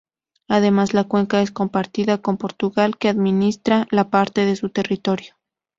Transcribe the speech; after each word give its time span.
Además 0.47 0.95
la 0.95 1.03
cuenca 1.03 1.43
es 1.43 1.51
compartida 1.51 2.17
con 2.23 2.37
Portugal 2.39 2.97
que 2.97 3.07
administra 3.07 3.87
la 3.91 4.09
parte 4.09 4.45
de 4.47 4.55
su 4.55 4.69
territorio. 4.71 5.35